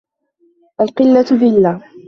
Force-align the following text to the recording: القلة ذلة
القلة 0.81 1.21
ذلة 1.31 1.81